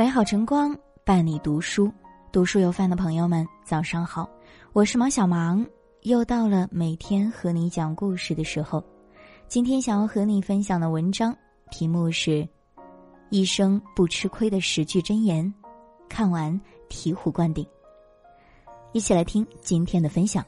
[0.00, 1.92] 美好晨光伴你读书，
[2.32, 4.26] 读书有饭的朋友们，早上好，
[4.72, 5.62] 我是毛小芒，
[6.04, 8.82] 又到了每天和你讲故事的时候。
[9.46, 11.36] 今天想要和你分享的文章
[11.70, 12.30] 题目是
[13.28, 15.44] 《一生不吃亏的十句箴言》，
[16.08, 16.58] 看完
[16.88, 17.66] 醍醐灌顶。
[18.92, 20.42] 一起来听今天的分享。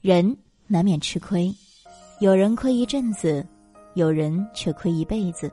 [0.00, 0.36] 人
[0.66, 1.54] 难免吃亏，
[2.18, 3.46] 有人亏一阵子，
[3.94, 5.48] 有人却亏一辈子。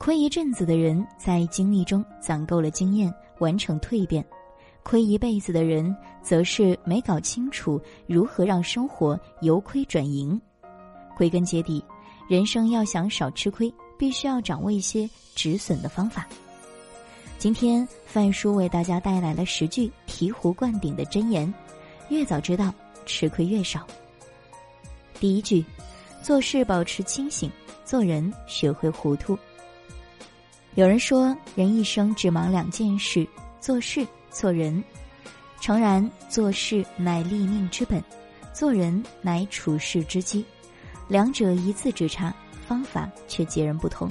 [0.00, 4.24] 亏一阵子的人，在经历中攒够了经验，完成蜕变；
[4.82, 10.40] 亏一辈子的人，则是没搞清楚如何让生活由亏转盈。
[11.18, 11.84] 归根结底，
[12.30, 16.26] 人生要想少吃亏，必须要掌握一些止损的方法。
[17.36, 21.52] 今天范叔为大家带来了十句醍醐灌顶的箴言：
[22.08, 22.72] 越早知道，
[23.04, 23.86] 吃亏越少。
[25.20, 25.62] 第一句，
[26.22, 27.52] 做事保持清醒，
[27.84, 29.38] 做人学会糊涂。
[30.76, 33.26] 有人说，人一生只忙两件事：
[33.60, 34.82] 做事、做人。
[35.60, 38.02] 诚然，做事乃立命之本，
[38.54, 40.44] 做人乃处世之基，
[41.08, 42.34] 两者一字之差，
[42.66, 44.08] 方法却截然不同。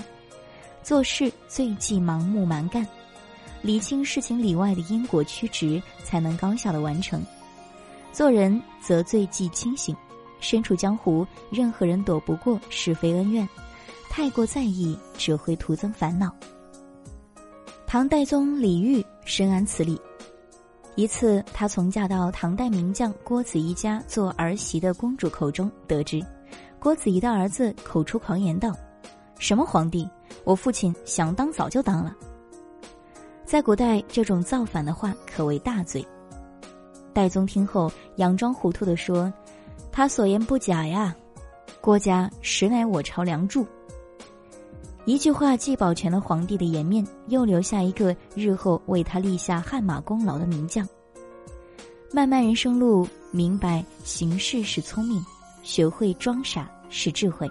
[0.83, 2.85] 做事最忌盲目蛮干，
[3.61, 7.19] 理清事情里外的因果曲直，才能高效的完成；
[8.11, 9.95] 做人则最忌清醒，
[10.41, 13.47] 身处江湖，任何人躲不过是非恩怨。
[14.19, 16.29] 太过在意，只会徒增烦恼。
[17.87, 19.97] 唐代宗李煜深谙此理。
[20.95, 26.21] 一次，他从嫁到唐代名将郭子仪家做儿媳的公主口中得知，
[26.79, 28.75] 郭子仪的儿子口出狂言道
[29.39, 30.05] ：“什么皇帝，
[30.43, 32.13] 我父亲想当早就当了。”
[33.47, 36.05] 在古代，这种造反的话可谓大罪。
[37.13, 39.31] 代宗听后，佯装糊涂地说
[39.93, 41.15] ：“他所言不假呀，
[41.79, 43.65] 郭家实乃我朝梁柱。”
[45.09, 50.87] 一句话既保全了皇帝的颜面，又留下一个日后为他立下汗马功劳的名将。
[52.13, 55.19] 漫漫人生路，明白行事是聪明，
[55.63, 57.49] 学会装傻是智慧。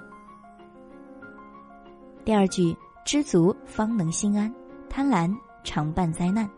[2.24, 4.54] 第二句，知足方能心安，
[4.88, 5.28] 贪婪
[5.64, 6.48] 常伴灾难。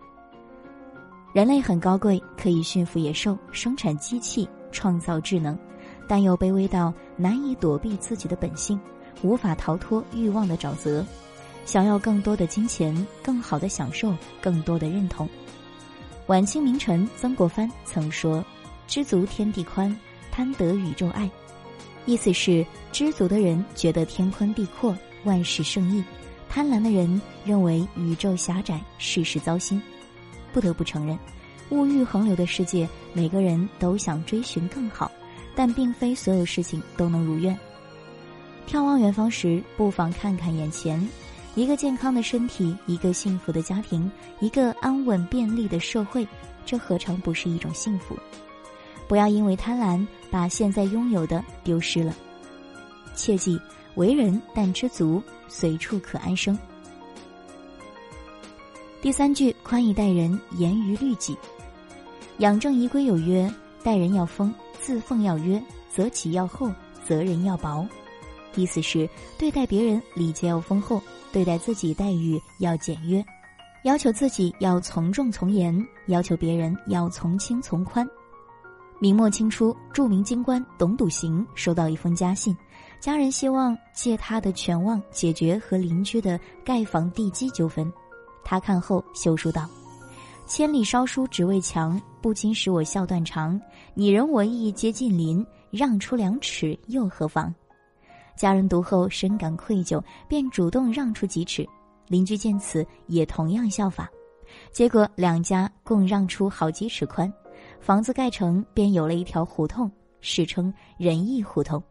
[1.32, 5.58] 人类很高贵，可以驯服野兽，生产机器，创造智能，
[6.06, 8.78] 但又卑微到难以躲避自己的本性。
[9.22, 11.04] 无法逃脱欲望的沼泽，
[11.64, 15.28] 想要更多的金钱、更好的享受、更多的认同。
[16.26, 18.44] 晚清名臣曾国藩曾说
[18.86, 19.94] ：“知足天地宽，
[20.30, 21.28] 贪得宇宙爱。”
[22.06, 26.02] 意思是知足的人觉得天宽地阔，万事胜意；
[26.48, 29.80] 贪婪的人认为宇宙狭窄，事事糟心。
[30.52, 31.18] 不得不承认，
[31.70, 35.10] 物欲横流的世界，每个人都想追寻更好，
[35.54, 37.56] 但并非所有事情都能如愿。
[38.70, 41.04] 眺望远方时，不妨看看眼前：
[41.56, 44.08] 一个健康的身体，一个幸福的家庭，
[44.38, 46.24] 一个安稳便利的社会，
[46.64, 48.16] 这何尝不是一种幸福？
[49.08, 52.14] 不要因为贪婪，把现在拥有的丢失了。
[53.16, 53.60] 切记，
[53.96, 56.56] 为人但知足，随处可安生。
[59.02, 61.36] 第三句，宽以待人，严于律己。
[62.38, 63.52] 养正仪规有曰：
[63.82, 65.60] 待人要丰，自奉要约，
[65.92, 66.72] 择己要厚，
[67.04, 67.84] 责人要薄。
[68.54, 71.00] 意思是，对待别人礼节要丰厚，
[71.32, 73.24] 对待自己待遇要简约，
[73.84, 78.06] 要求自己要从重从严，要求别人要从轻从宽。
[78.98, 82.54] 明末清初，著名京官董笃行收到一封家信，
[83.00, 87.90] 家人希望借他的权望解决和邻居的盖房地基纠纷。
[88.44, 89.66] 他看后修书道
[90.46, 93.58] ：“千里烧书只为墙，不禁使我笑断肠。
[93.94, 97.54] 你人我意皆近邻，让出两尺又何妨？”
[98.40, 101.68] 家人读后深感愧疚，便主动让出几尺。
[102.06, 104.08] 邻居见此也同样效法，
[104.72, 107.30] 结果两家共让出好几尺宽，
[107.80, 109.92] 房子盖成便有了一条胡同，
[110.22, 111.82] 史称仁义胡同。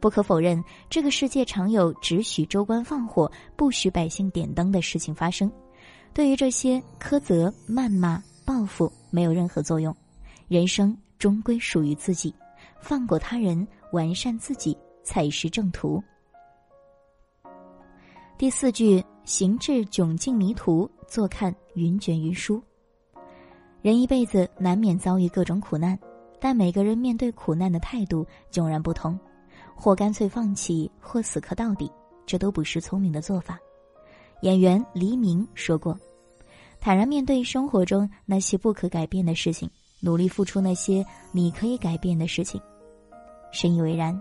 [0.00, 5.52] 不可否认，这个世界常有只许州官放火，不许百姓点灯的事情发生。
[6.14, 9.94] 对于这些苛责、谩骂、报复没有任何作用。
[10.48, 12.34] 人生终归属于自己，
[12.80, 14.74] 放过他人，完善自己。
[15.04, 16.02] 才是正途。
[18.36, 22.60] 第四句：行至窘境迷途，坐看云卷云舒。
[23.80, 25.96] 人一辈子难免遭遇各种苦难，
[26.40, 29.18] 但每个人面对苦难的态度迥然不同，
[29.76, 31.90] 或干脆放弃，或死磕到底，
[32.26, 33.58] 这都不是聪明的做法。
[34.42, 35.96] 演员黎明说过
[36.80, 42.60] ：“坦然面对生活中那些不可改变的事情，努力付出那些你可以改变的事情。”
[43.52, 44.20] 深以为然。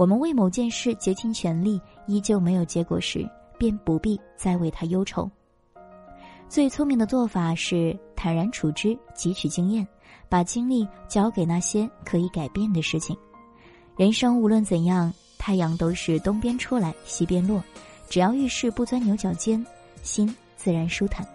[0.00, 5.30] 我们为某件事竭尽全力，依旧没有结果时，便不必再为他忧愁。
[6.48, 9.86] 最聪明的做法是坦然处之，汲取经验，
[10.26, 13.14] 把精力交给那些可以改变的事情。
[13.94, 17.62] 人生无论怎样，太阳都是东边出来西边落，
[18.08, 19.62] 只要遇事不钻牛角尖，
[20.02, 21.28] 心自然舒坦。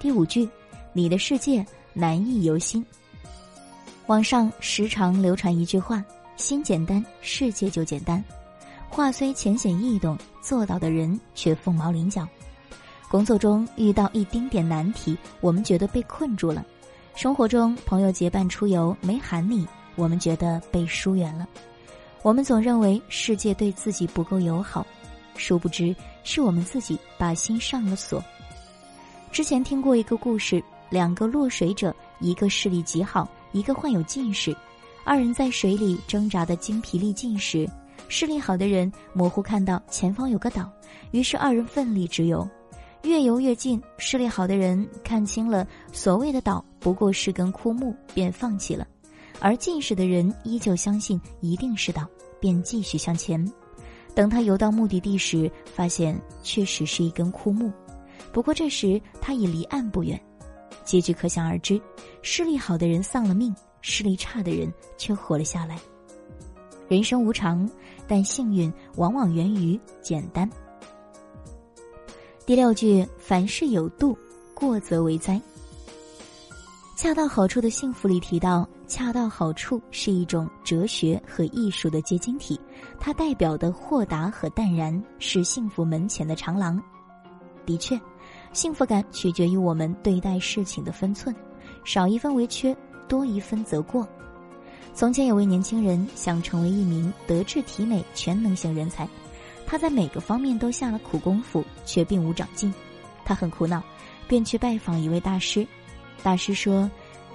[0.00, 0.48] 第五句，
[0.94, 2.82] 你的世界难易由心。
[4.06, 6.02] 网上时常流传一句话
[6.38, 8.24] ：“心简单，世界就简单。”
[8.88, 12.26] 话虽浅显易懂，做到的人却凤毛麟角。
[13.10, 16.62] 工作中遇到一丁点难题，我们觉得被困住了；
[17.14, 21.46] 生活中朋友结伴出游没喊你，我们觉得被疏远了。
[22.22, 24.86] 我们总认为世界对自己不够友好，
[25.36, 25.94] 殊不知
[26.24, 28.22] 是我们自己把心上了锁。
[29.30, 34.56] 之前听过一个故事：两个落水者，一个视力极好，一个患有近视，
[35.08, 37.66] 二人在水里挣扎的精疲力尽时，
[38.08, 40.70] 视力好的人模糊看到前方有个岛，
[41.12, 42.46] 于是二人奋力直游。
[43.04, 48.84] 越游越近，视力好的人看清了所谓的岛不过是根枯木，便放弃了；
[49.40, 52.06] 而近视的人依旧相信一定是岛，
[52.38, 53.42] 便继续向前。
[54.14, 57.72] 等他游到目的地时，发现确实是一根枯木，
[58.30, 60.20] 不过这时他已离岸不远。
[60.84, 61.80] 结局可想而知：
[62.20, 63.54] 视力好的人丧了命，
[63.90, 65.78] 视力差的人却活了下来。
[66.88, 67.68] 人生无常，
[68.06, 70.48] 但幸运往往源于简单。
[72.44, 74.16] 第六句，凡事有度，
[74.54, 75.40] 过则为灾。
[76.96, 82.60] 恰到好处的幸福里提到，恰到好处是一种哲学和艺术的结晶体，
[82.98, 86.82] 它代表的豁达和淡然是幸福门前的长廊。
[87.64, 88.00] 的确，
[88.52, 91.34] 幸福感取决于我们对待事情的分寸，
[91.84, 92.74] 少一分为缺，
[93.08, 94.06] 多一分则过。
[94.94, 99.08] 从前有位年轻人想成为一名德智体美全能型人才。
[99.66, 102.72] 他在每个方面都下了苦功夫，却并无长进。
[103.24, 103.82] 他很苦恼，
[104.26, 105.66] 便去拜访一位大师。
[106.22, 106.90] 大师说：“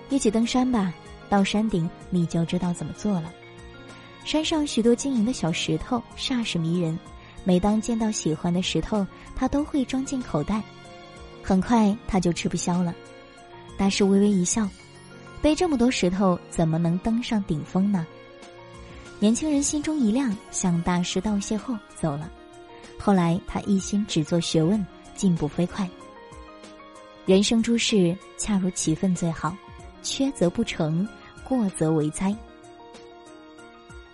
[0.10, 0.94] 一起登山吧，
[1.30, 3.32] 到山顶你就知道怎么做了。”
[4.26, 6.98] 山上许多晶莹的小石头，煞是迷人。
[7.44, 9.06] 每当见到喜欢的石头，
[9.36, 10.62] 他都会装进口袋。
[11.44, 12.96] 很快他就吃不消了。
[13.78, 14.68] 大师微微一笑
[15.44, 18.08] ：“背这么多石头，怎么能登上顶峰呢？”
[19.20, 22.32] 年轻人心中一亮，向大师道谢后走了。
[22.98, 24.84] 后来他一心只做学问，
[25.18, 25.88] 进步飞快。
[27.26, 29.54] 人生诸事恰如其分最好，
[30.02, 31.06] 缺则不成，
[31.44, 32.34] 过则为灾。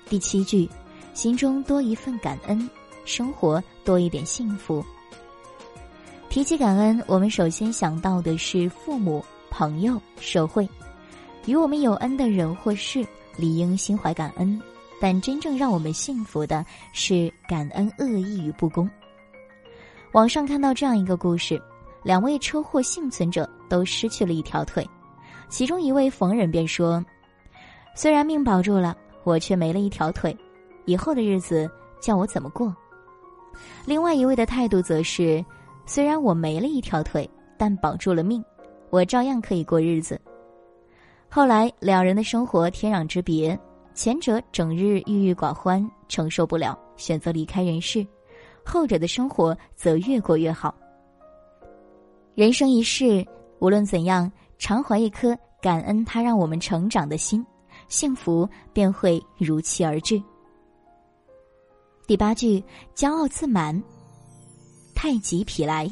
[0.08, 0.68] 第七句，
[1.14, 2.68] 心中多一份感恩，
[3.06, 4.84] 生活多一点幸福。
[6.28, 10.68] 提起感恩，我们首先想到的是父母、朋友、社会，
[11.46, 13.06] 与我们有恩的人或事，
[13.36, 14.62] 理应心怀感恩。
[15.02, 18.90] 但真正让我们幸福的是感恩恶意与不公。
[20.12, 21.58] 网上看到这样一个故事：
[22.04, 24.86] 两位车祸幸存者都失去了一条腿，
[25.48, 27.02] 其中一位逢人便说
[27.96, 28.94] ：“虽然命保住了，
[29.24, 30.38] 我却没了一条腿，
[30.84, 31.72] 以后的日子
[32.02, 32.76] 叫我怎么过？”
[33.86, 35.44] 另外一位的态度则是
[35.88, 38.44] ：“虽然我没了一条腿，但保住了命，
[38.90, 40.20] 我照样可以过日子。”
[41.30, 43.58] 后来两人的生活天壤之别。
[43.96, 48.02] 前者整日郁郁寡欢，承受不了，选择离开人世；
[48.64, 50.74] 后者的生活则越过越好。
[52.34, 53.28] 人生一世，
[53.60, 57.46] 无论怎样，常怀一颗感恩他让我们成长的心，
[57.90, 60.22] 幸福便会如期而至。
[62.08, 62.64] 第八句，
[62.96, 63.84] 骄傲自满，
[64.96, 65.92] 太极否来。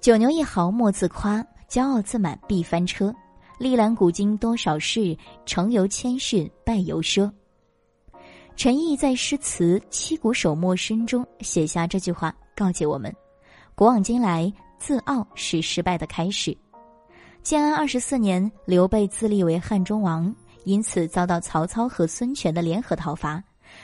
[0.00, 3.14] 九牛一毫莫自夸，骄傲自满必翻车。
[3.58, 7.30] 历览古今多少事，成由谦逊败由奢。
[8.54, 13.14] 陈毅在诗词《七古手墨深》中写下这句话，告诫我们：
[13.74, 16.56] 古往今来，自傲是失败的开始。
[17.42, 23.42] 建安二十四年，刘备自立为汉中王，因此遭到曹操和孙权的联合讨伐。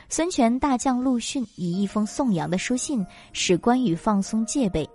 [0.09, 4.89] 孙权大将陆逊以一封颂扬的书信，使关羽放松戒备。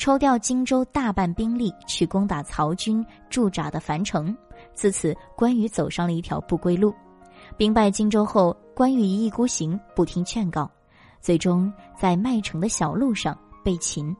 [0.00, 4.34] 抽调荆州大半兵力去攻打曹军驻扎的樊城，
[4.72, 6.94] 自此关羽走上了一条不归路。
[7.58, 10.70] 兵败荆州后，关羽一意孤行，不听劝告，
[11.20, 14.16] 最终在麦城的小路上被擒。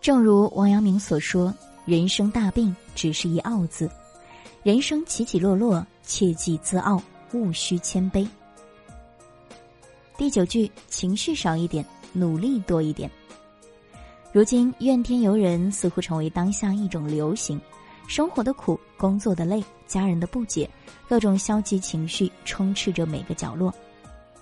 [0.00, 1.52] 正如王阳明所说
[1.84, 3.90] ：“人生大病，只是一傲字。
[4.62, 8.24] 人生起起落落，切忌自傲，勿需谦卑。”
[10.16, 13.10] 第九句，情绪少一点，努力多一点。
[14.30, 17.58] 如今怨天尤人似乎成为当下一种流行，
[18.06, 20.68] 生活的苦，工作的累，家人的不解，
[21.08, 23.72] 各种消极情绪充斥着每个角落。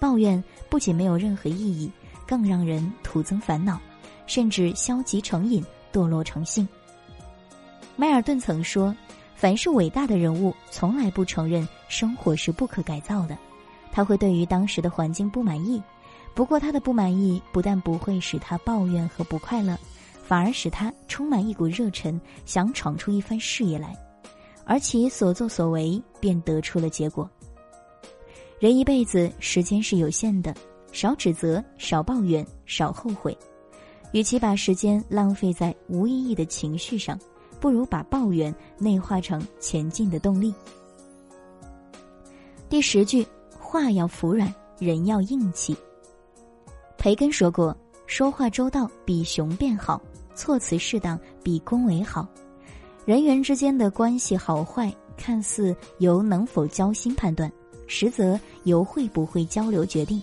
[0.00, 1.90] 抱怨不仅没有任何意义，
[2.26, 3.80] 更让人徒增烦恼，
[4.26, 6.68] 甚至消极成瘾、堕落成性。
[7.94, 8.94] 迈尔顿曾说
[9.36, 13.38] ：“凡是伟大的人物，从来不承认生活是不可改造的。
[13.92, 15.80] 他会对于当时的环境不满意，
[16.36, 19.76] 不过他的不满意不但不会使他抱怨和不快乐，
[20.22, 23.96] 反而使他充满一股热忱，想闯出一番事业来，
[24.66, 27.28] 而其所作所为便得出了结果。
[28.58, 30.54] 人一辈子时间是有限的，
[30.92, 33.36] 少指责，少抱怨，少后悔，
[34.12, 37.18] 与其把时间浪费在无意义的情绪上。”
[37.58, 40.54] 不如把抱怨内化成前进的动力。
[42.68, 43.26] 第十句，
[43.58, 45.74] 话要服软，人要硬气。
[47.06, 47.72] 培根说过
[48.08, 50.02] ：“说话周到比雄辩好，
[50.34, 52.26] 措辞适当比恭维好。”
[53.06, 57.48] 人员之间的关系好坏，看似由能否交心判断，
[57.86, 60.20] 实则由会不会交流决定。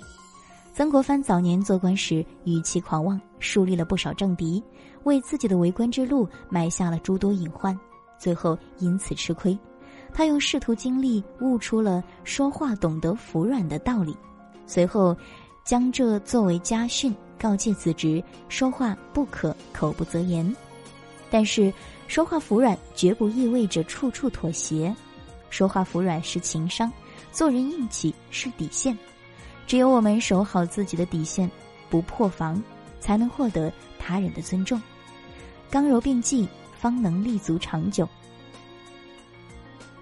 [0.74, 4.62] 曾国藩早年做官时，语气狂妄，树立了不少政敌。
[5.06, 7.74] 为自己的为官之路埋下了诸多隐患，
[8.20, 9.58] 最后因此吃亏。
[10.14, 14.14] 他用仕途经历悟出了说话懂得服软的道理，
[14.68, 15.16] 随后
[15.64, 20.56] 将这作为家训，告诫子侄：说话不可口不择言。
[21.30, 21.74] 但是，
[22.08, 24.94] 说话服软绝不意味着处处妥协，
[25.50, 26.92] 说话服软是情商，
[27.32, 28.98] 做人硬气是底线。
[29.66, 31.50] 只有我们守好自己的底线，
[31.90, 32.62] 不破防，
[33.00, 34.80] 才能获得他人的尊重。
[35.72, 38.08] 刚柔并济，方能立足长久。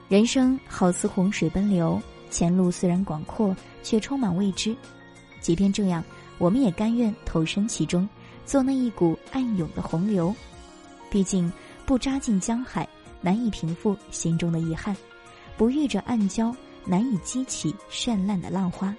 [0.10, 2.02] 人生好似洪水奔流，
[2.32, 4.76] 前路虽然广阔，却充满未知。
[5.42, 6.04] 即便这样，
[6.38, 8.08] 我们也甘愿投身其中，
[8.46, 10.34] 做那一股暗涌的洪流。
[11.10, 11.52] 毕竟，
[11.86, 12.88] 不扎进江海，
[13.20, 14.96] 难以平复心中的遗憾；
[15.58, 16.56] 不遇着暗礁，
[16.86, 18.96] 难以激起绚烂的浪花。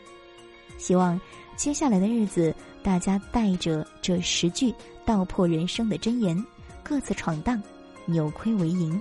[0.77, 1.19] 希望
[1.57, 4.75] 接下来的日子，大家带着这十句
[5.07, 6.45] 道破人生的箴言。
[6.83, 7.63] 各自闯荡，
[8.07, 9.01] 扭亏为盈。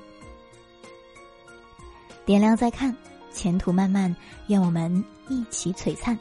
[2.24, 2.96] 点亮再看，
[3.34, 4.16] 前途漫漫，
[4.48, 6.18] 愿我们一起璀璨。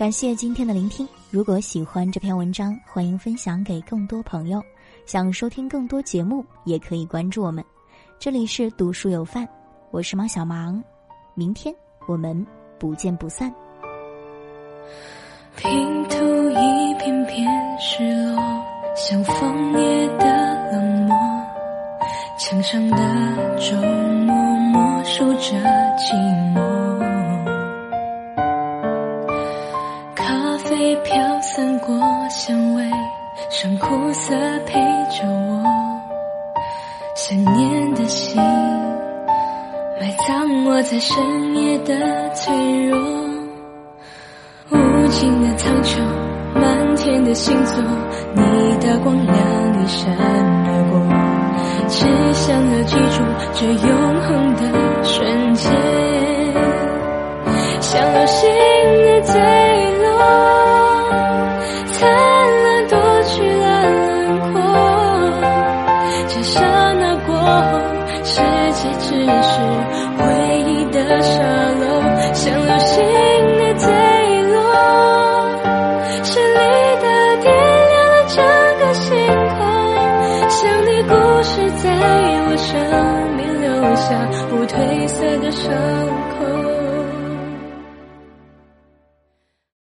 [0.00, 1.06] 感谢今天的聆听。
[1.28, 4.58] 如果喜欢这篇文章，欢迎分享给更多朋友。
[5.04, 7.62] 想收听更多节目，也可以关注我们。
[8.18, 9.46] 这里是读书有范，
[9.90, 10.82] 我是毛小芒。
[11.34, 11.74] 明天
[12.08, 12.46] 我们
[12.78, 13.54] 不见不散。
[15.58, 15.70] 拼
[16.04, 16.16] 图
[16.48, 17.46] 一片片
[17.78, 18.42] 失落，
[18.96, 21.16] 像枫叶的冷漠。
[22.38, 23.78] 墙上的钟
[24.24, 25.58] 默默数着
[25.98, 26.69] 寂寞。
[32.50, 32.82] 香味，
[33.48, 34.34] 剩苦涩
[34.66, 34.74] 陪
[35.08, 35.62] 着我。
[37.14, 38.42] 想念的心，
[40.00, 41.94] 埋葬我在深夜的
[42.34, 42.52] 脆
[42.86, 42.98] 弱。
[44.70, 46.00] 无尽的苍穹，
[46.56, 47.80] 满天的星座，
[48.34, 48.42] 你
[48.80, 49.36] 的光亮
[49.80, 50.12] 一闪
[50.66, 50.98] 而过，
[51.86, 53.22] 只想要记住
[53.54, 54.62] 这永恒的
[55.04, 55.72] 瞬间，
[57.80, 58.50] 像流星
[59.22, 59.69] 的
[68.22, 68.36] 世
[68.72, 69.52] 界只是
[70.18, 70.20] 回
[70.66, 71.32] 忆的沙
[71.80, 71.82] 漏，
[72.34, 72.92] 像流星
[73.58, 73.84] 的坠
[74.52, 74.56] 落，
[76.22, 76.58] 是你
[77.00, 77.06] 的
[77.40, 77.46] 点
[77.88, 78.38] 亮了整
[78.78, 79.08] 个星
[79.56, 79.58] 空，
[80.48, 81.84] 像你故事在
[82.46, 82.68] 我生
[83.36, 84.06] 命留下
[84.50, 85.72] 不褪色的伤
[86.38, 86.38] 口。